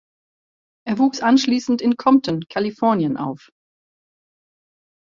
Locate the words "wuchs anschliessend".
0.97-1.79